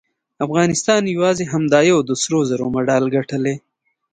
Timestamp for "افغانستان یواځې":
0.45-1.45